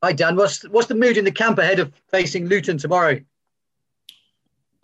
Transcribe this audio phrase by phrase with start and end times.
[0.00, 3.18] Hi Dan, what's what's the mood in the camp ahead of facing Luton tomorrow?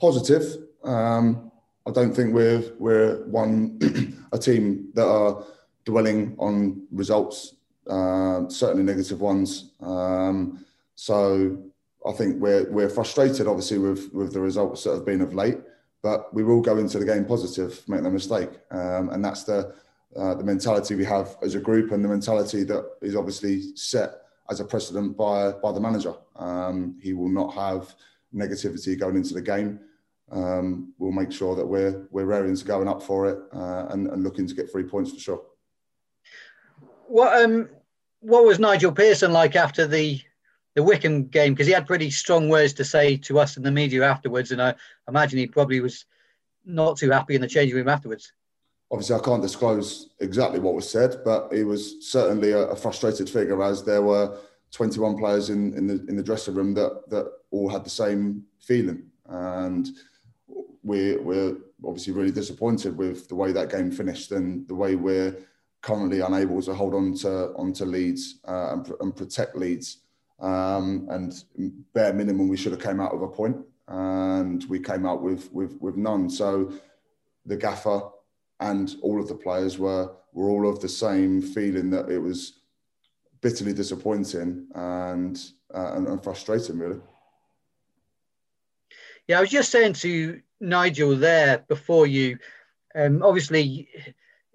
[0.00, 0.42] Positive.
[0.82, 1.52] Um,
[1.86, 3.78] I don't think we're we're one
[4.32, 5.44] a team that are
[5.84, 7.54] dwelling on results,
[7.88, 9.70] uh, certainly negative ones.
[9.80, 10.66] Um,
[10.96, 11.62] so
[12.04, 15.58] I think we're we're frustrated, obviously, with with the results that have been of late.
[16.02, 19.76] But we will go into the game positive, make no mistake, um, and that's the
[20.16, 24.23] uh, the mentality we have as a group, and the mentality that is obviously set
[24.50, 26.14] as a precedent by by the manager.
[26.36, 27.94] Um, he will not have
[28.34, 29.80] negativity going into the game.
[30.30, 34.08] Um, we'll make sure that we're we're raring to going up for it uh, and,
[34.08, 35.42] and, looking to get three points for sure.
[37.06, 37.68] What um
[38.20, 40.20] what was Nigel Pearson like after the
[40.74, 41.52] the Wycombe game?
[41.52, 44.62] Because he had pretty strong words to say to us in the media afterwards, and
[44.62, 44.74] I
[45.08, 46.06] imagine he probably was
[46.64, 48.32] not too happy in the changing room afterwards
[48.90, 53.28] obviously I can't disclose exactly what was said, but he was certainly a, a, frustrated
[53.28, 54.38] figure as there were
[54.72, 58.44] 21 players in, in the in the dressing room that that all had the same
[58.60, 59.88] feeling, and
[60.82, 65.36] we we're obviously really disappointed with the way that game finished and the way we're
[65.82, 69.98] currently unable to hold on to onto leads uh, and, and, protect leads.
[70.40, 71.32] Um, and
[71.92, 73.56] bare minimum, we should have came out with a point,
[73.88, 76.28] and we came out with with with none.
[76.28, 76.72] So
[77.46, 78.00] the gaffer
[78.60, 82.60] and all of the players were were all of the same feeling that it was
[83.40, 85.40] bitterly disappointing and
[85.74, 87.00] uh, and, and, frustrating, really.
[89.26, 92.38] Yeah, I was just saying to Nigel there before you.
[92.94, 93.88] Um, obviously,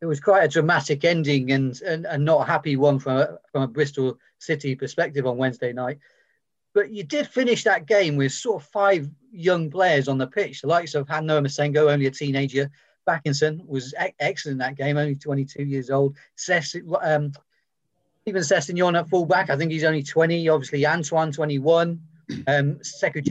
[0.02, 3.64] it was quite a dramatic ending and, and a not happy one from a, from
[3.64, 6.00] a Bristol City perspective on Wednesday night.
[6.73, 10.61] But you did finish that game with sort of five young players on the pitch,
[10.61, 12.70] the likes of Noah Massengo, only a teenager,
[13.09, 16.15] Bakinson was excellent in that game, only 22 years old.
[16.35, 17.31] Cess, um,
[18.25, 20.47] even Sessegnon at fullback, I think he's only 20.
[20.49, 22.02] Obviously, Antoine, 21.
[22.45, 23.27] Um, Sekou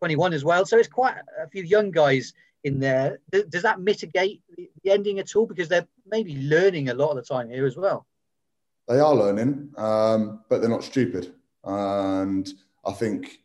[0.00, 0.66] 21 as well.
[0.66, 2.34] So it's quite a few young guys
[2.64, 3.20] in there.
[3.30, 5.46] Does that mitigate the ending at all?
[5.46, 8.06] Because they're maybe learning a lot of the time here as well.
[8.88, 11.32] They are learning, um, but they're not stupid.
[11.62, 12.52] And
[12.84, 13.38] I think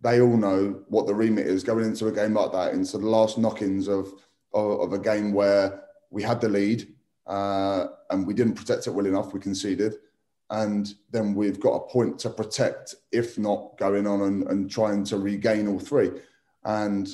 [0.00, 3.06] they all know what the remit is going into a game like that, into the
[3.06, 4.14] last knock-ins of
[4.54, 6.94] of, a game where we had the lead
[7.26, 9.32] uh, and we didn't protect it well enough.
[9.32, 9.96] We conceded.
[10.50, 15.04] And then we've got a point to protect, if not going on and, and trying
[15.04, 16.10] to regain all three.
[16.64, 17.08] And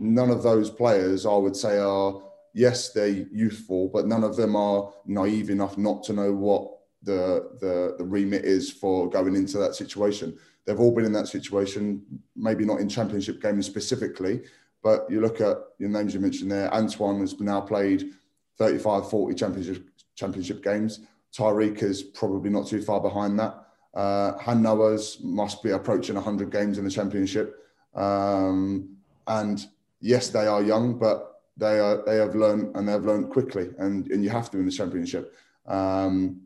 [0.00, 2.20] none of those players, I would say, are
[2.52, 6.68] yes, they're youthful, but none of them are naive enough not to know what
[7.02, 10.36] the, the, the remit is for going into that situation.
[10.64, 12.02] They've all been in that situation,
[12.36, 14.42] maybe not in championship games specifically,
[14.82, 16.72] but you look at your names you mentioned there.
[16.72, 18.10] Antoine has now played
[18.58, 21.00] 35, 40 championship championship games.
[21.36, 23.66] Tyreeq is probably not too far behind that.
[23.94, 27.64] Uh, Han Noah's must be approaching 100 games in the championship.
[27.94, 28.96] Um,
[29.26, 29.64] and
[30.00, 33.70] yes, they are young, but they are they have learned and they have learned quickly,
[33.78, 35.34] and, and you have to in the championship.
[35.66, 36.42] Um,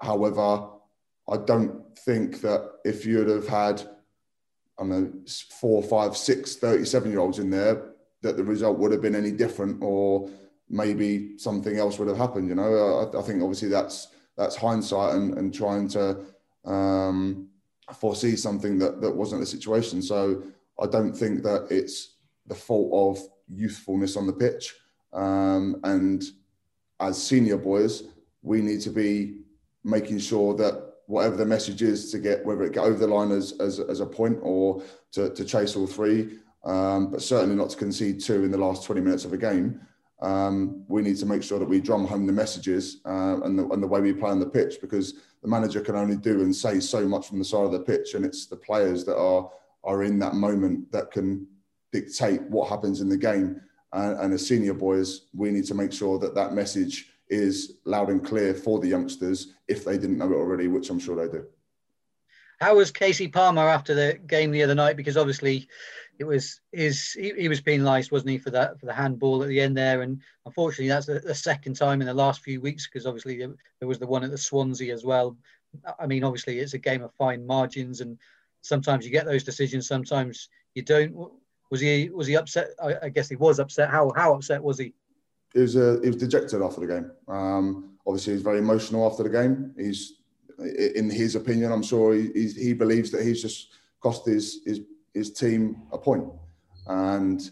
[0.00, 0.68] however,
[1.28, 3.82] I don't think that if you'd have had
[4.78, 5.12] I don't know,
[5.60, 9.30] four, five, six 37 year olds in there, that the result would have been any
[9.30, 10.30] different or
[10.68, 12.48] maybe something else would have happened.
[12.48, 16.24] You know, I, I think obviously that's that's hindsight and, and trying to
[16.64, 17.48] um,
[17.94, 20.00] foresee something that, that wasn't the situation.
[20.00, 20.42] So
[20.80, 22.14] I don't think that it's
[22.46, 24.74] the fault of youthfulness on the pitch.
[25.12, 26.22] Um, and
[27.00, 28.04] as senior boys,
[28.42, 29.40] we need to be
[29.84, 33.30] making sure that whatever the message is to get whether it get over the line
[33.30, 37.68] as as, as a point or to, to chase all three, um, but certainly not
[37.68, 39.78] to concede two in the last 20 minutes of a game.
[40.22, 43.68] Um, we need to make sure that we drum home the messages uh, and, the,
[43.68, 46.54] and the way we play on the pitch because the manager can only do and
[46.54, 49.50] say so much from the side of the pitch, and it's the players that are
[49.84, 51.46] are in that moment that can
[51.90, 53.60] dictate what happens in the game.
[53.92, 58.10] Uh, and as senior boys, we need to make sure that that message is loud
[58.10, 61.32] and clear for the youngsters if they didn't know it already, which I'm sure they
[61.32, 61.46] do.
[62.60, 64.96] How was Kasey Palmer after the game the other night?
[64.96, 65.66] Because obviously,
[66.18, 69.48] it was his he, he was penalised, wasn't he, for that for the handball at
[69.48, 70.02] the end there?
[70.02, 73.54] And unfortunately, that's the, the second time in the last few weeks because obviously there,
[73.80, 75.36] there was the one at the Swansea as well.
[75.98, 78.18] I mean, obviously, it's a game of fine margins, and
[78.60, 81.16] sometimes you get those decisions, sometimes you don't.
[81.70, 82.68] Was he was he upset?
[82.80, 83.88] I, I guess he was upset.
[83.88, 84.92] How how upset was he?
[85.54, 87.10] He was uh, he was dejected after the game.
[87.28, 89.74] Um, obviously, he's very emotional after the game.
[89.76, 90.14] He's,
[90.96, 94.80] in his opinion, I'm sure he he believes that he's just cost his his
[95.14, 96.26] his team a point.
[96.86, 97.50] and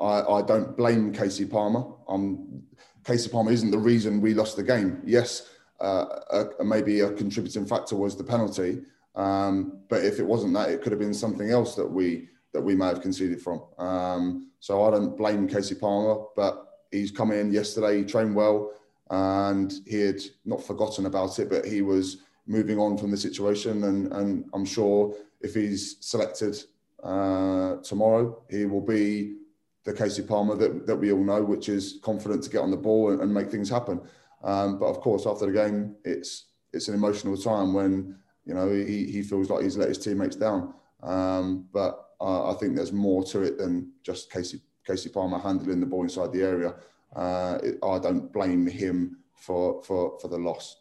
[0.00, 1.84] I, I don't blame Kasey Palmer.
[2.08, 2.62] Um,
[3.04, 5.00] Kasey Palmer isn't the reason we lost the game.
[5.04, 5.50] Yes,
[5.80, 8.82] uh, a, maybe a contributing factor was the penalty,
[9.14, 12.62] Um, but if it wasn't that, it could have been something else that we that
[12.62, 13.62] we may have conceded from.
[13.78, 18.72] Um, so I don't blame Kasey Palmer, but he's come in yesterday, he trained well,
[19.10, 23.84] and he had not forgotten about it, but he was moving on from the situation.
[23.84, 26.56] And, and I'm sure if he's selected
[27.02, 29.36] uh, tomorrow, he will be
[29.84, 32.76] the Kasey Palmer that, that we all know, which is confident to get on the
[32.76, 34.00] ball and, and make things happen.
[34.42, 38.70] Um, but of course, after the game, it's it's an emotional time when you know
[38.70, 40.74] he, he feels like he's let his teammates down.
[41.02, 45.80] Um, but uh, I think there's more to it than just Kasey Kasey Palmer handling
[45.80, 46.74] the ball inside the area.
[47.14, 50.76] Uh, it, I don't blame him for for for the loss.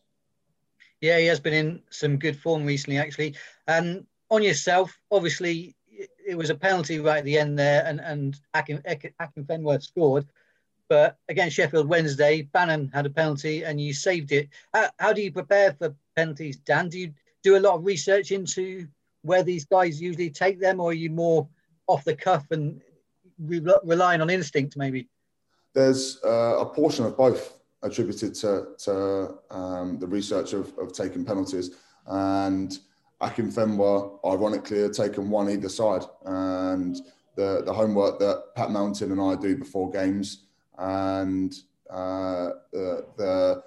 [1.01, 3.35] Yeah, he has been in some good form recently, actually.
[3.67, 5.75] And on yourself, obviously,
[6.25, 8.81] it was a penalty right at the end there, and and Akin,
[9.19, 10.25] Akinfenwa scored.
[10.89, 14.49] But against Sheffield Wednesday, Bannan had a penalty, and you saved it.
[14.73, 16.89] How, how do you prepare for penalties, Dan?
[16.89, 18.87] Do you do a lot of research into
[19.21, 21.47] where these guys usually take them, or are you more
[21.87, 22.81] off the cuff and
[23.39, 25.07] re- relying on instinct, maybe?
[25.73, 31.25] There's uh, a portion of both attributed to, to um, the research of, of taking
[31.25, 31.71] penalties.
[32.07, 32.77] And
[33.21, 36.03] Akinfenwa, ironically, had taken one either side.
[36.25, 36.95] And
[37.35, 40.45] the, the homework that Pat Mountain and I do before games
[40.77, 41.53] and
[41.89, 43.63] uh, the, the,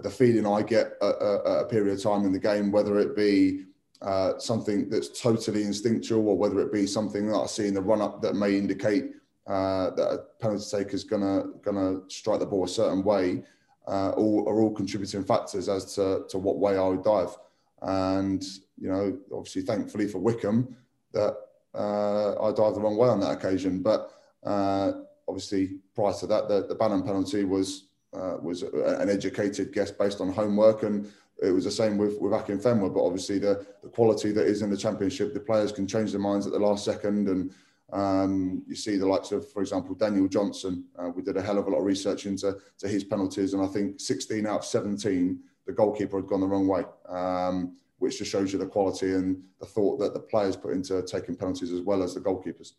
[0.00, 3.16] the feeling I get at, at, a period of time in the game, whether it
[3.16, 3.64] be
[4.02, 7.82] uh, something that's totally instinctual or whether it be something that I see in the
[7.82, 9.12] run up that may indicate
[9.46, 13.42] uh, that a penalty taker is gonna gonna strike the ball a certain way,
[13.86, 17.34] uh, all are all contributing factors as to, to what way I would dive.
[17.82, 18.42] And
[18.76, 20.76] you know, obviously, thankfully for Wycombe,
[21.12, 21.36] that
[21.74, 23.82] uh, I dived the wrong way on that occasion.
[23.82, 24.12] But
[24.44, 24.92] uh,
[25.26, 30.20] obviously, prior to that, the, the Bannan penalty was uh, was an educated guess based
[30.20, 31.10] on homework, and
[31.42, 32.92] it was the same with with Akinfenwa.
[32.92, 36.20] But obviously, the the quality that is in the championship, the players can change their
[36.20, 37.52] minds at the last second and
[37.92, 40.84] um, you see the likes of, for example, Daniel Johnson.
[40.98, 43.62] Uh, we did a hell of a lot of research into to his penalties, and
[43.62, 48.18] I think 16 out of 17, the goalkeeper had gone the wrong way, um, which
[48.18, 51.72] just shows you the quality and the thought that the players put into taking penalties
[51.72, 52.72] as well as the goalkeepers.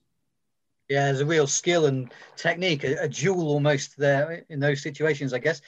[0.90, 5.34] Yeah, there's a real skill and technique, a, a duel almost there in those situations,
[5.34, 5.62] I guess.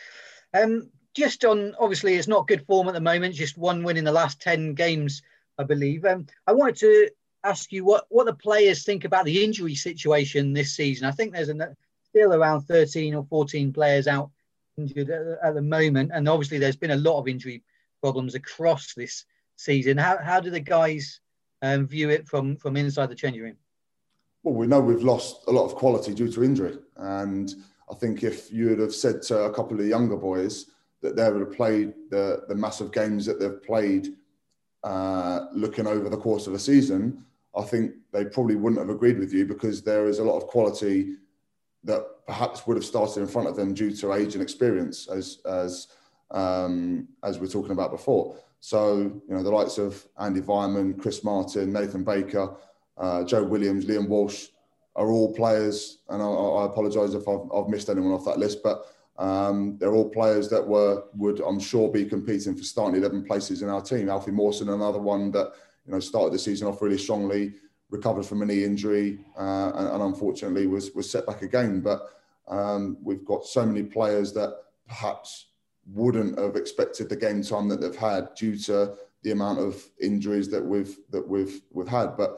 [0.53, 4.06] Um, just on, obviously, it's not good form at the moment, just one win in
[4.06, 5.22] the last 10 games,
[5.58, 6.06] I believe.
[6.06, 7.10] Um, I wanted to
[7.44, 11.08] ask you what, what the players think about the injury situation this season.
[11.08, 11.75] I think there's a,
[12.10, 14.31] still around 13 or 14 players out
[14.78, 16.12] injured at, at, the moment.
[16.13, 17.63] And obviously, there's been a lot of injury
[18.02, 19.25] problems across this
[19.58, 19.98] season.
[19.98, 21.19] How, how do the guys
[21.62, 23.58] um, view it from, from inside the changing room?
[24.44, 26.78] Well, we know we've lost a lot of quality due to injury.
[26.98, 27.54] And
[27.92, 30.68] I think if you would have said to a couple of younger boys
[31.01, 34.09] that they would have played the, the massive games that they've played
[34.83, 37.24] uh, looking over the course of a season,
[37.56, 40.48] I think they probably wouldn't have agreed with you because there is a lot of
[40.48, 41.15] quality
[41.83, 45.39] that perhaps would have started in front of them due to age and experience, as
[45.45, 45.88] as
[46.31, 48.38] um, as we are talking about before.
[48.59, 52.56] So you know the likes of Andy Weimann, Chris Martin, Nathan Baker,
[52.98, 54.48] uh, Joe Williams, Liam Walsh
[54.95, 58.62] are all players, and I, I apologise if I've, I've, missed anyone off that list,
[58.62, 58.86] but
[59.18, 63.62] um, they're all players that were would I'm sure be competing for starting 11 places
[63.62, 64.10] in our team.
[64.10, 65.52] Alfie Mawson, another one that
[65.86, 67.54] you know, started the season off really strongly,
[67.90, 71.82] recovered from a knee injury, uh, and, and, unfortunately was was set back again.
[71.82, 72.01] But
[72.48, 74.56] um, we've got so many players that
[74.88, 75.48] perhaps
[75.88, 80.50] wouldn't have expected the game time that they've had due to the amount of injuries
[80.50, 82.15] that we've that we've we've had.
[82.15, 82.38] But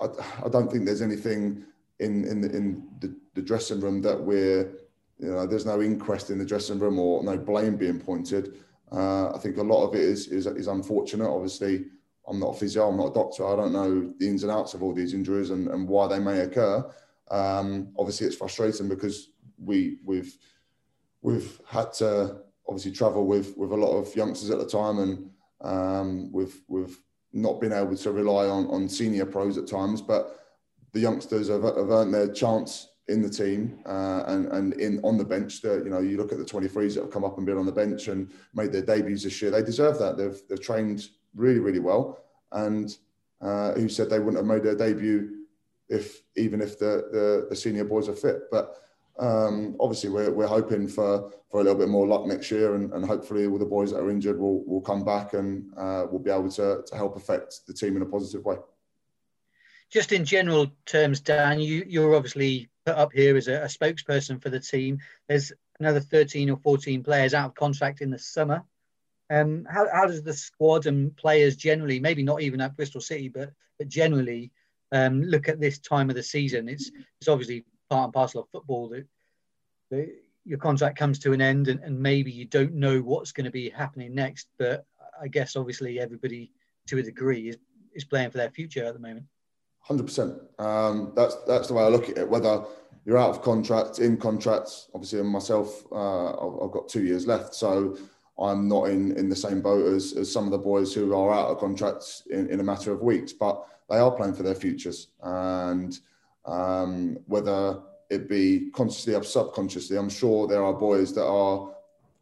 [0.00, 0.06] I,
[0.44, 1.64] I don't think there's anything
[1.98, 4.72] in in the, in the, the dressing room that we're
[5.20, 8.58] you know there's no inquest in the dressing room or no blame being pointed.
[8.90, 11.28] Uh, I think a lot of it is, is is unfortunate.
[11.28, 11.84] Obviously,
[12.26, 13.46] I'm not a physio, I'm not a doctor.
[13.46, 16.18] I don't know the ins and outs of all these injuries and, and why they
[16.18, 16.90] may occur.
[17.30, 20.36] Um, obviously, it's frustrating because we we've
[21.22, 25.30] we've had to obviously travel with with a lot of youngsters at the time, and
[25.60, 26.98] um, we've we've
[27.32, 30.00] not been able to rely on on senior pros at times.
[30.00, 30.38] But
[30.92, 35.18] the youngsters have, have earned their chance in the team uh, and and in on
[35.18, 35.60] the bench.
[35.62, 37.66] That you know, you look at the 23s that have come up and been on
[37.66, 39.50] the bench and made their debuts this year.
[39.50, 40.16] They deserve that.
[40.16, 42.24] They've they've trained really, really well.
[42.52, 42.96] And
[43.40, 45.46] uh, who said they wouldn't have made their debut
[45.88, 48.50] if even if the the, the senior boys are fit.
[48.50, 48.76] But
[49.20, 52.90] um, obviously, we're, we're hoping for, for a little bit more luck next year, and,
[52.94, 56.18] and hopefully, all the boys that are injured will, will come back and uh, will
[56.18, 58.56] be able to, to help affect the team in a positive way.
[59.90, 64.50] Just in general terms, Dan, you, you're obviously up here as a, a spokesperson for
[64.50, 64.98] the team.
[65.28, 68.62] There's another 13 or 14 players out of contract in the summer.
[69.30, 73.28] Um, how, how does the squad and players generally, maybe not even at Bristol City,
[73.28, 74.50] but but generally
[74.92, 76.68] um, look at this time of the season?
[76.68, 79.06] It's it's obviously part and parcel of football that,
[79.90, 80.08] that
[80.44, 83.50] your contract comes to an end and, and maybe you don't know what's going to
[83.50, 84.48] be happening next.
[84.58, 84.84] But
[85.20, 86.52] I guess obviously everybody
[86.88, 87.58] to a degree is,
[87.94, 89.26] is playing for their future at the moment.
[89.80, 91.14] Hundred um, percent.
[91.16, 92.28] That's that's the way I look at it.
[92.28, 92.62] Whether
[93.04, 97.54] you're out of contract, in contracts, obviously, myself, uh, I've, I've got two years left,
[97.54, 97.96] so
[98.38, 101.32] I'm not in, in the same boat as, as some of the boys who are
[101.32, 104.54] out of contracts in, in a matter of weeks, but they are playing for their
[104.54, 105.08] futures.
[105.22, 105.98] And
[106.46, 111.74] um, whether it be consciously or subconsciously, I'm sure there are boys that are,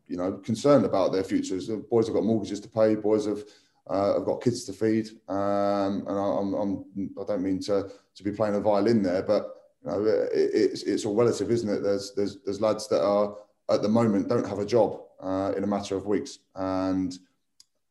[0.09, 1.69] you know, concerned about their futures.
[1.69, 3.45] The boys have got mortgages to pay, boys have
[3.89, 6.85] uh, have got kids to feed, um, and I, I'm, I'm
[7.21, 9.55] I don't mean to to be playing a violin there, but
[9.85, 11.83] you know, it, it's it's all relative, isn't it?
[11.83, 13.37] There's there's there's lads that are
[13.71, 17.19] at the moment don't have a job uh, in a matter of weeks, and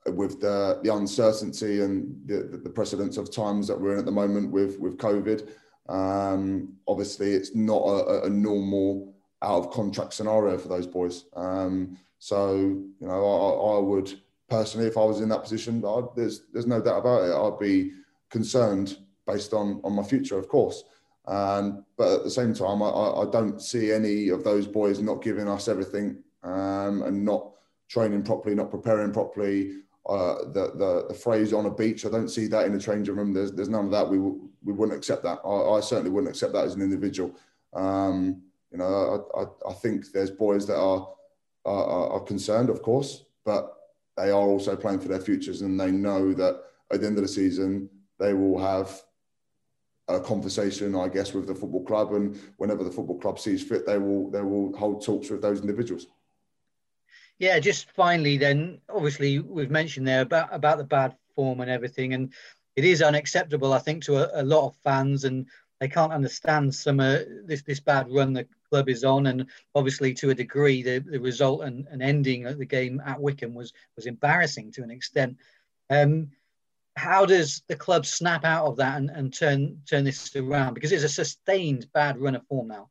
[0.08, 4.12] with the the uncertainty and the, the precedence of times that we're in at the
[4.12, 5.50] moment with with COVID,
[5.90, 11.26] um, obviously it's not a, a, normal out of contract scenario for those boys.
[11.36, 16.16] Um, so you know, I, I, would personally, if I was in that position, I'd,
[16.16, 17.34] there's there's no doubt about it.
[17.34, 17.92] I'd be
[18.30, 20.84] concerned based on on my future, of course.
[21.26, 25.22] And but at the same time, I, I don't see any of those boys not
[25.22, 27.52] giving us everything um, and not
[27.90, 29.82] training properly, not preparing properly.
[30.08, 33.18] Uh, the, the the phrase on a beach, I don't see that in the changing
[33.18, 33.34] room.
[33.34, 34.10] There's there's none of that.
[34.10, 35.40] We we wouldn't accept that.
[35.44, 37.36] I, I certainly wouldn't accept that as an individual.
[37.74, 41.10] Um, you know, I, I, I, think there's boys that are,
[41.66, 43.77] are are concerned, of course, but
[44.18, 47.24] they are also playing for their futures, and they know that at the end of
[47.24, 49.00] the season they will have
[50.08, 53.86] a conversation, I guess, with the football club, and whenever the football club sees fit,
[53.86, 56.08] they will they will hold talks with those individuals.
[57.40, 62.14] Yeah, just finally, then obviously we've mentioned there about about the bad form and everything,
[62.14, 62.34] and
[62.76, 65.46] it is unacceptable, I think, to a, a lot of fans, and
[65.80, 70.14] they can't understand some uh, this this bad run the club is on, and obviously
[70.16, 73.74] to a degree, the, the result and, and ending of the game at Wycombe was
[73.96, 75.38] was embarrassing to an extent.
[75.90, 76.32] Um,
[76.96, 80.74] how does the club snap out of that and, and turn turn this around?
[80.74, 82.90] Because it's a sustained bad run of form now.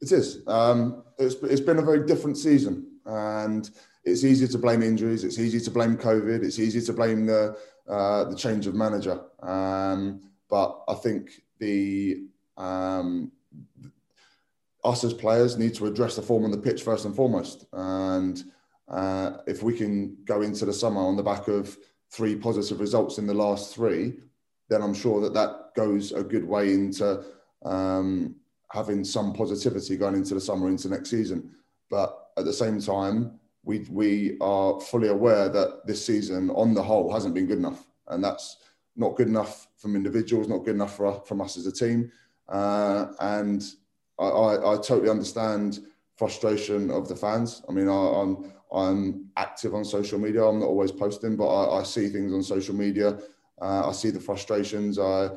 [0.00, 0.42] It is.
[0.46, 3.68] Um, it's, it's been a very different season, and
[4.04, 5.24] it's easy to blame injuries.
[5.24, 6.44] It's easy to blame COVID.
[6.44, 9.20] It's easy to blame the uh, the change of manager.
[9.42, 12.24] Um, but I think the
[12.56, 13.32] um,
[14.84, 17.66] us as players need to address the form on the pitch first and foremost.
[17.72, 18.42] And
[18.88, 21.76] uh, if we can go into the summer on the back of
[22.10, 24.14] three positive results in the last three,
[24.68, 27.24] then I'm sure that that goes a good way into
[27.64, 28.36] um,
[28.70, 31.50] having some positivity going into the summer, into next season.
[31.90, 36.82] But at the same time, we we are fully aware that this season, on the
[36.82, 38.58] whole, hasn't been good enough, and that's
[38.96, 42.10] not good enough from individuals, not good enough for from us as a team.
[42.48, 43.62] Uh, and
[44.18, 45.80] I, I, I, totally understand
[46.16, 47.62] frustration of the fans.
[47.68, 50.44] I mean, I, am I'm active on social media.
[50.44, 53.18] I'm not always posting, but I, I see things on social media.
[53.60, 54.98] Uh, I see the frustrations.
[54.98, 55.28] I,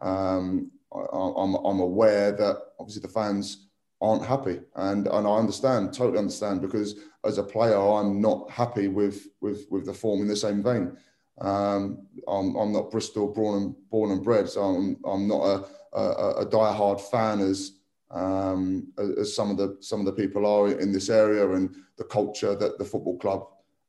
[0.00, 3.66] um, I, am I'm, I'm aware that obviously the fans
[4.00, 8.88] aren't happy, and and I understand, totally understand, because as a player, I'm not happy
[8.88, 10.96] with with with the form in the same vein.
[11.40, 15.64] Um, I'm, I'm not Bristol born and born and bred, so I'm I'm not a
[15.94, 17.72] a, a diehard fan as
[18.10, 22.04] um, as some of the some of the people are in this area and the
[22.04, 23.46] culture that the football club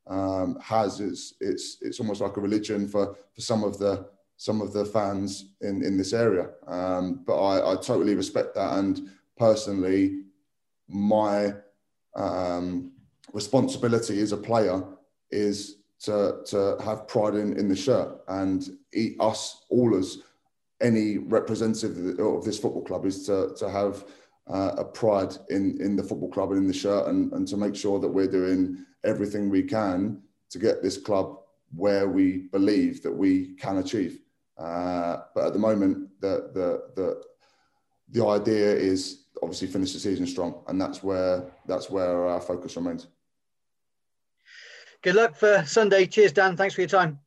[0.07, 4.61] um, has is it's it's almost like a religion for for some of the some
[4.61, 6.49] of the fans in in this area.
[6.67, 10.23] Um, but I, I totally respect that, and personally,
[10.87, 11.53] my
[12.15, 12.91] um,
[13.33, 14.83] responsibility as a player
[15.31, 20.19] is to to have pride in in the shirt and eat us all as
[20.81, 24.05] any representative of this football club is to, to have
[24.47, 27.57] uh, a pride in, in the football club and in the shirt and, and to
[27.57, 31.39] make sure that we're doing everything we can to get this club
[31.75, 34.19] where we believe that we can achieve.
[34.57, 37.21] Uh, but at the moment, the, the, the,
[38.09, 42.75] the idea is obviously finish the season strong, and that's where that's where our focus
[42.75, 43.07] remains.
[45.05, 46.07] Good luck for Sunday.
[46.07, 46.57] Cheers, Dan.
[46.57, 47.19] Thanks for your time.